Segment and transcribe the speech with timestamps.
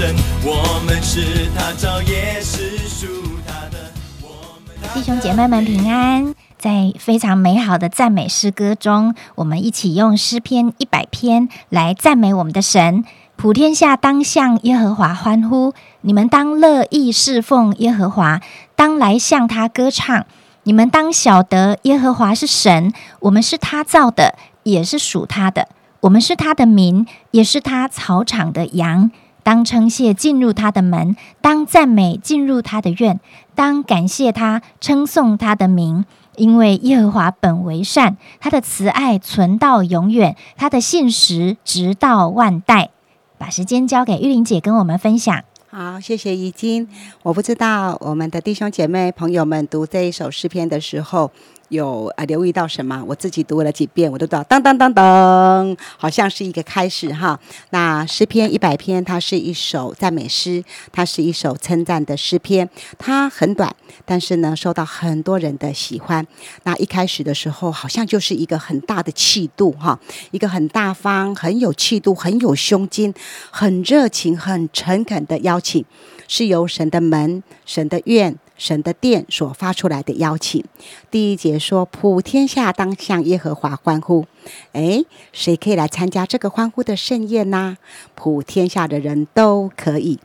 [0.00, 3.06] 神，我们是他造，也是属
[3.46, 3.92] 他的。
[4.22, 13.04] 我们弟兄姐妹们平安，在非常美好的赞美诗歌中，我们一起用诗篇一百篇来赞美我们的神。
[13.36, 18.40] 普天下当向耶和华欢呼，你们当乐意侍奉耶和华，
[18.74, 20.24] 当来向他歌唱。
[20.62, 25.68] 你们当晓得耶和华是神，我们是他造的，也是属他的。
[26.00, 29.10] 我们是他的民，也是他草场的羊。
[29.42, 33.20] 当称谢进入他的门，当赞美进入他的院，
[33.54, 36.04] 当感谢他，称颂他的名。
[36.36, 42.90] 因为耶和华本为善，他的慈爱存到永远，他的信实直到万代。
[43.36, 45.42] 把时间交给玉玲姐跟我们分享。
[45.68, 46.88] 好，谢谢怡晶。
[47.22, 51.30] 我不知道我们的弟兄姐妹朋友们读这一首诗篇的时候，
[51.70, 53.02] 有啊留意到什么？
[53.06, 57.38] 我自己读了几遍，我都知道，当当当当，好像是一个开始哈。
[57.70, 66.26] 那诗篇一百篇，它是一首赞美诗，它是一首称赞的诗篇，它很短，但是呢，受到很多人的喜欢。
[66.64, 69.98] 那一开始的时候，好像就是一个很大的气度哈，
[70.32, 73.14] 一个很大方、很有气度、很有胸襟、
[73.50, 75.84] 很热情、很诚恳的邀请，
[76.26, 80.62] 是由神的门、神的院、神的殿所发出来的邀请。
[81.10, 84.26] 第一节说：“普天下当向耶和华欢呼。”
[84.72, 87.78] 诶，谁可以来参加这个欢呼的盛宴呢？
[88.14, 90.18] 普天下的人都可以，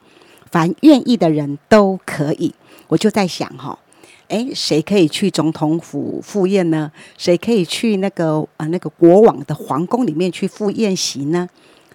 [0.52, 2.54] 凡愿意的人都可以。
[2.90, 3.80] 我就在想哈、
[4.28, 6.92] 诶，谁可以去总统府赴宴呢？
[7.18, 11.48] 谁可以去那个呃那个国王的皇宫里面去赴宴席呢？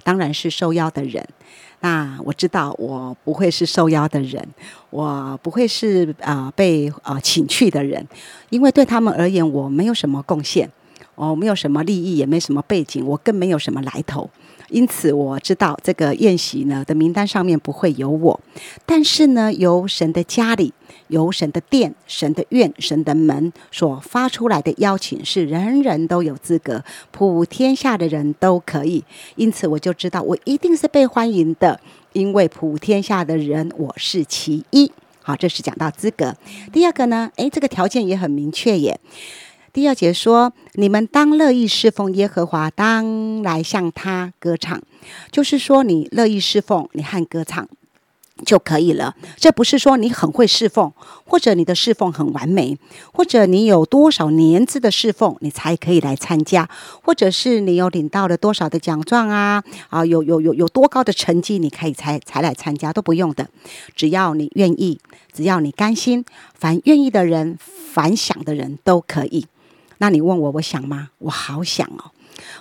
[0.02, 1.28] 当然是受邀的人。
[1.80, 4.46] 那我知道我不会是受邀的人，
[4.90, 8.06] 我不会是啊、被啊请去的人，
[8.50, 10.70] 因为对他们而言我没有什么贡献，
[11.14, 14.28] 我没有什么利益，也没什么背景，我更没有什么来头。
[14.70, 18.40] 因此我知道这个宴席呢的名单上面不会有我，
[18.86, 20.72] 但是呢，由神的家里、
[21.08, 29.04] 由神的殿、神的院、神的门所发出来的邀请是人人都有资格，普天下的人都可以。
[29.36, 31.80] 因此我就知道我一定是被欢迎的，
[32.12, 34.90] 因为普天下的人我是其一。
[35.22, 36.34] 好，这是讲到资格。
[36.72, 38.98] 第二个呢，诶，这个条件也很明确耶。
[39.72, 44.82] 第二节说：“你们当乐意侍奉耶和华，当来向他歌唱。”
[45.30, 47.68] 就是说，你乐意侍奉，你和歌唱
[48.44, 49.14] 就可以了。
[49.36, 50.92] 这不是说你很会侍奉，
[51.24, 52.76] 或者你的侍奉很完美，
[53.12, 56.68] 或者你有多少年资的侍奉，你才可以来参加，
[57.02, 63.48] 或者是你有领到了多少的奖状啊啊，有有有有多高的成绩，你可以才才来参加，都不用的。
[63.94, 64.98] 只要你愿意，
[65.32, 67.56] 只要你甘心，凡愿意的人，
[67.92, 69.46] 凡想的人都可以。
[70.00, 71.10] 那你问我，我想吗？
[71.18, 72.10] 我好想哦。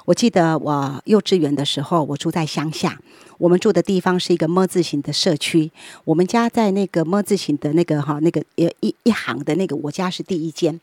[0.04, 3.00] 我记得我幼稚园的时候，我住在乡下，
[3.38, 5.72] 我们住的地方是一个么字形的社区。
[6.04, 10.78] 我们家在那个么字形的那个哈那个一一一行的那个，我家是第一间。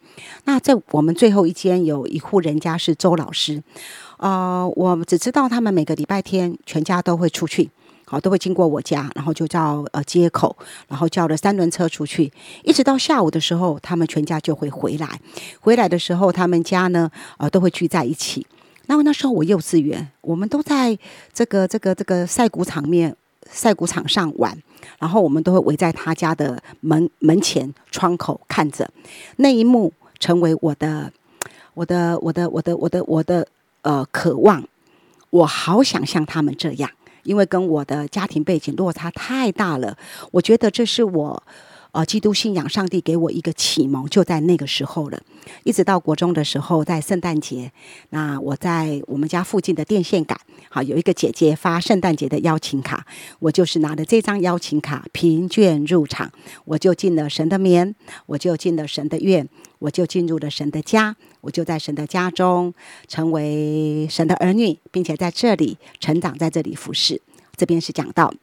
[0.44, 3.62] 那在我们最后一间有一户人家是周老师，
[4.16, 7.68] 呃，我只知道他们每个礼拜天全家都会出去。
[8.08, 10.56] 好，都会经过我家，然后就叫呃街口，
[10.86, 15.20] 然后叫了三轮车出去，一直到下午的时候，他们全家就会回来。
[15.58, 18.46] 回来的时候，他们家呢，呃，都会聚在一起。
[18.86, 20.96] 那那时候我幼稚园，我们都在
[21.32, 23.16] 这个这个这个赛谷场面
[23.50, 24.56] 赛谷场上玩，
[25.00, 28.88] 然后我们都会围在他家的门门前窗口看着
[29.38, 31.12] 那一幕，成为我的
[31.74, 33.48] 我的我的我的我的我的
[33.82, 34.62] 呃渴望。
[35.30, 36.88] 我好想像他们这样。
[37.26, 39.98] 因为跟我的家庭背景落差太大了，
[40.30, 41.42] 我觉得这是我
[41.96, 45.18] 呃基督信仰上帝给我一个启蒙，就在那个时候了。
[45.64, 47.72] 一直到国中的时候，在圣诞节，
[48.10, 53.06] 那我在我们家附近的电线杆，好有一个姐姐发圣诞节的邀请卡，
[53.38, 56.30] 我就是拿着这张邀请卡凭券入场，
[56.66, 57.94] 我就进了神的眠，
[58.26, 62.74] 我就进了神的院，我就进入了神的家，我就在神的家中
[63.08, 67.22] 成为神的儿女，并且在这里成长，在这里服侍。
[67.56, 68.34] 这边是讲到。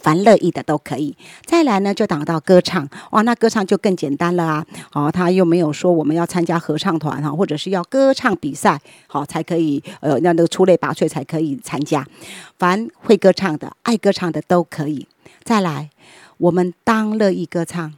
[0.00, 4.66] 凡乐意的都可以，再来呢就讲到歌唱，哇，那歌唱就更简单了啊！
[4.90, 12.06] 好、他又没有说我们要参加合唱团哈，或者是要歌唱比赛，好才可以，呃，那那个出类拔萃才可以参加。
[12.58, 15.06] 凡会歌唱的、爱歌唱的都可以。
[15.42, 15.90] 再来，
[16.38, 17.94] 我们当乐意歌唱，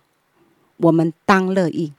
[0.76, 1.92] 我们当乐意，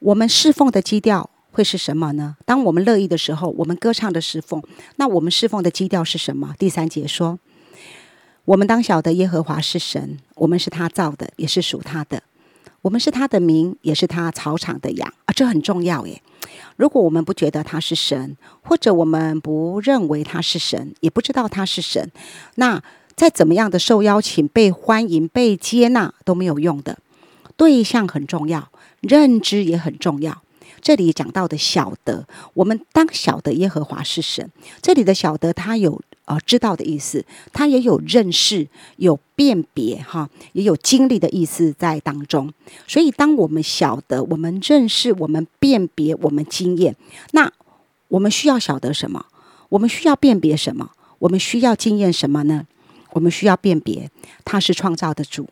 [0.00, 2.36] 我们侍奉的基调会是什么呢？
[2.44, 4.62] 当我们乐意的时候，我们歌唱的侍奉，
[4.96, 6.54] 那我们侍奉的基调是什么？
[6.58, 7.38] 第三节说。
[8.44, 12.22] 我们当晓得耶和华是神，我们是他造的，也是属他的。
[12.82, 16.20] 我们是他的名，也是他草场的羊啊，这很重要耶。
[16.76, 22.10] 如果我们不觉得他是神，或者我们不认为他是神，也不知道他是神，
[22.56, 22.82] 那
[23.16, 26.98] 再怎么样的受邀请、被欢迎、被接纳都没有用的。
[27.56, 28.70] 对象很重要，
[29.00, 30.42] 认知也很重要。
[30.82, 34.50] 这里讲到的晓得，我们当晓得耶和华是神。
[34.82, 38.66] 这里的晓得，它有呃知道的意思，它也有认识、
[38.96, 42.52] 有辨别哈，也有经历的意思在当中。
[42.86, 46.96] 所以，当我们晓得、我们认识、我们辨别、我们经验，
[47.32, 47.52] 那
[48.08, 49.26] 我们需要晓得什么？
[49.68, 50.90] 我们需要辨别什么？
[51.18, 52.66] 我们需要经验什么呢？
[53.12, 54.10] 我们需要辨别，
[54.44, 55.48] 他是创造的主，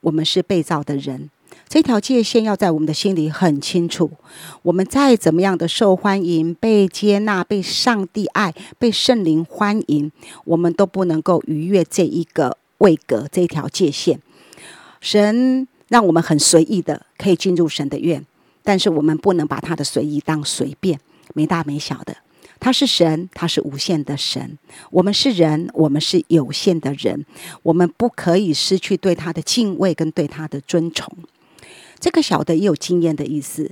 [0.00, 1.30] 我们是被造的人。
[1.72, 4.10] 这条界限要在我们的心里很清楚。
[4.60, 10.12] 我们再怎么样的受欢迎、被接纳、被上帝爱、被圣灵欢迎，
[10.44, 14.20] 我们都不能够逾越这一个位格、这条界限。
[15.00, 18.22] 神让我们很随意的可以进入神的院，
[18.62, 21.00] 但是我们不能把他的随意当随便、
[21.32, 22.14] 没大没小的。
[22.60, 24.58] 他是神，他是无限的神。
[24.90, 27.24] 我们是人，我们是有限的人。
[27.62, 31.10] 我们不可以失去对他的敬畏跟对他的尊崇。
[32.02, 33.70] 这个小的也有经验的意思。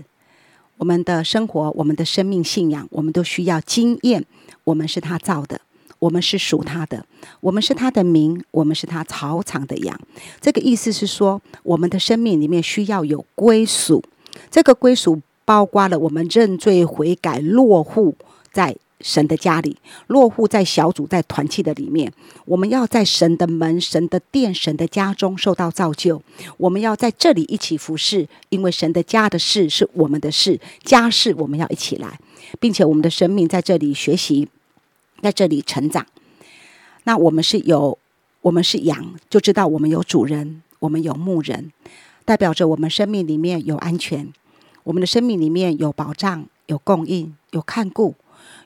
[0.77, 4.25] 我们的生活，我们的生命信仰，我们都需要经验。
[4.63, 5.61] 我们是他造的，
[5.99, 7.05] 我们是属他的，
[7.41, 10.01] 我们是他的名，我们是他草场的羊。
[10.41, 14.01] 这个意思是说，我们的生命里面需要有归属。
[14.49, 18.15] 这个归属包括了我们认罪悔改、落户
[18.53, 18.77] 在。
[19.01, 19.77] 神的家里，
[20.09, 22.13] 落户在小组、在团契的里面。
[22.45, 26.23] 我们要在神的门、神的殿、神的家中受到造就。
[26.57, 32.19] 我们要在这里一起服侍，因为神的家的事是我们的事，家事我们要一起来，
[32.59, 34.49] 并且我们的生命在这里学习，
[35.23, 36.07] 在这里成长。
[37.05, 37.99] 那我们是有，
[38.43, 41.73] 我们是羊，就知道我们有主人，我们有牧人，
[42.25, 44.31] 代表着我们生命里面有安全，
[44.85, 48.15] 我们的生命里面有保障、有供应、有看顾。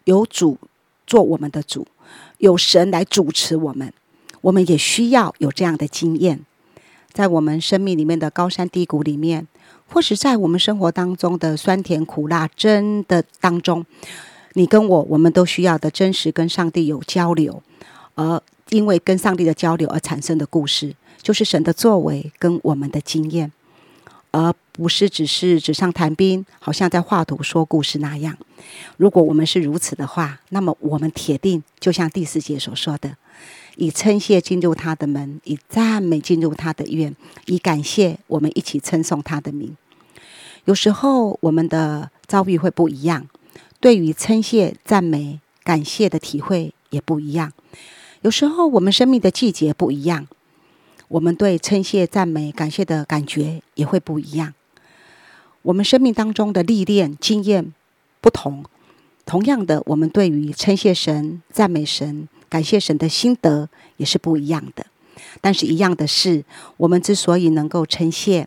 [0.04, 0.58] 有主
[1.06, 1.86] 做我们的主，
[2.38, 3.92] 有神来主持我们，
[4.40, 6.40] 我们也需要有这样的经验，
[7.12, 9.46] 在我们生命里面的高山低谷里面，
[9.88, 13.84] 或是在我们生活当中的酸甜苦辣真的当中，
[14.54, 17.62] 你跟我，我们都需要的真实跟上帝有交流，
[18.14, 23.52] 而因为跟上帝的交流而产生的故事，就是神的作为跟我们的经验。
[24.30, 28.36] 而不是只是纸上谈兵，好像在画图说故事那样。
[28.96, 33.16] 如果我们是如此的话，那么我们铁定就像第四节所说的，
[33.76, 37.14] 以称谢进入他的门，以赞美进入他的院，
[37.46, 39.76] 以感谢我们一起称颂他的名。
[40.64, 43.28] 有时候我们的遭遇会不一样，
[43.78, 47.52] 对于称谢、赞美、感谢的体会也不一样。
[48.22, 50.26] 有时候我们生命的季节不一样。
[51.08, 54.52] 我们对称谢、赞美、感谢的感觉也会不一样。
[55.64, 57.72] 我们生命当中的历练、经验
[58.20, 58.64] 不同，
[59.24, 64.84] 同样的，我们对于称谢神、赞美神、感谢神的心得也是不一样的。
[65.40, 66.44] 但是，一样的是，
[66.76, 68.46] 我们之所以能够称谢，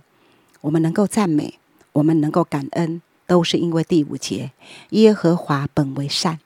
[0.62, 1.56] 我们能够赞美，
[1.94, 4.52] 我们能够感恩，都是因为第五节：
[4.92, 6.40] 耶和华本为善，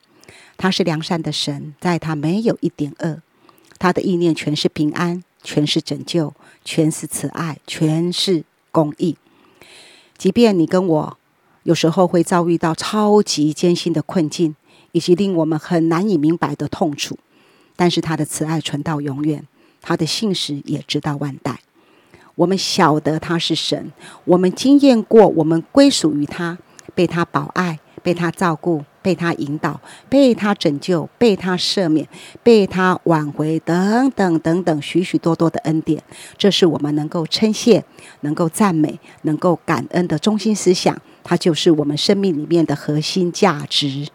[0.56, 3.22] 他是良善的神，在他没有一点恶，
[3.78, 5.24] 他的意念全是平安。
[5.44, 9.18] 全是拯救，全是慈爱，全是公义。
[10.22, 11.18] 即便你跟我
[11.64, 14.56] 有时候会遭遇到超级艰辛的困境，
[14.92, 17.18] 以及令我们很难以明白的痛楚，
[17.76, 19.48] 但是他的慈爱存到永远，
[19.82, 21.62] 他的信实也直到万代。
[22.36, 23.92] 我们晓得他是神，
[24.26, 26.60] 我们经验过，我们归属于他，
[26.94, 28.86] 被他保爱，被他照顾。
[29.02, 29.80] 被他引导，
[30.10, 32.08] 被他拯救，被他赦免，
[32.44, 36.04] 被他挽回，等等等等，许许多多的恩典，
[36.38, 37.84] 这是我们能够称谢、
[38.22, 44.08] 能够赞美、能够感恩的中心思想，它就是我们生命里面的核心价值。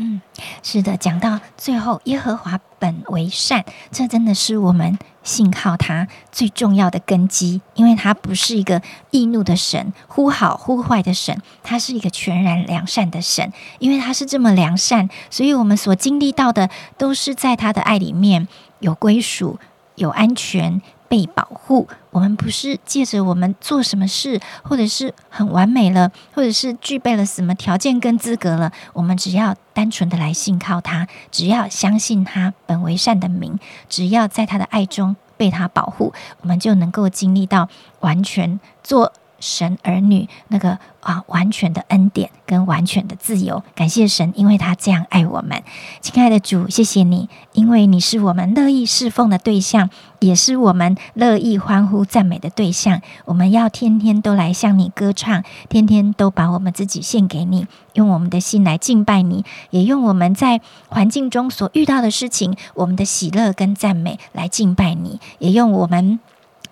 [0.00, 0.20] 嗯，
[0.62, 13.52] 是的，讲到最后，耶和华本为善，这真的是我们信靠他最重要的根基，因为他不是一个易怒的神，忽好忽坏的神，他是一个全然良善的神。
[13.80, 18.46] 因为他是这么良善，所以我们所经历到的都是在他的爱里面
[18.78, 19.58] 有归属、
[19.96, 20.80] 有安全。
[21.08, 36.12] 被保护，我们不是借着我们做什么事，或者是很完美了，或者是具备了什么条件跟资格了，我们只要单纯的来信靠他，只要相信他本为善的名，只要在他的爱中被他保护，
[36.42, 37.68] 我们就能够经历到
[38.00, 43.62] 完全做神儿女那个啊完全的恩典跟完全的自由。
[43.74, 45.62] 感谢神，因为他这样爱我们。
[46.00, 49.90] 亲爱的主，谢谢你，因为你是我们乐意侍奉的对象，
[50.20, 53.00] 也是我们乐意欢呼赞美的对象。
[53.26, 66.18] 我们要天天都来向你歌唱，天天都把我们自己献给你，用我们的心来敬拜你，也用我们在环境中所遇到的事情，我们的喜乐跟赞美来敬拜你，也用我们。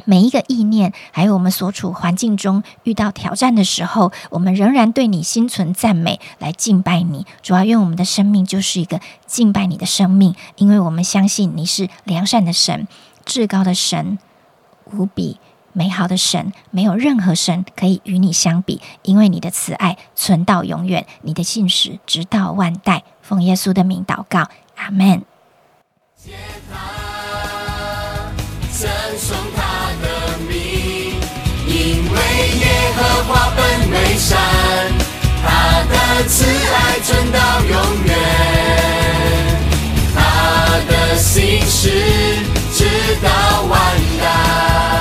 [0.07, 7.27] 每一个意念，还有我们所处环境中遇到挑战的时候，我们仍然对你心存赞美，来敬拜你。
[7.43, 12.87] 主要用我们的生命就是一个敬拜你的生命，因为我们相信你是良善的神、
[13.25, 14.19] 至高的神、
[14.93, 15.39] 无比
[15.73, 23.03] 美好的神，没有任何神可以与你相比，因为你的慈爱存到永远，你的信实直到万代。
[23.21, 25.25] 奉耶稣的名祷告，阿门。
[34.19, 34.39] 山
[35.43, 38.17] 他的慈爱存到永远。
[40.15, 40.19] 他
[40.89, 41.91] 的心事
[42.73, 42.85] 直
[43.23, 43.79] 到完
[44.21, 44.96] 蛋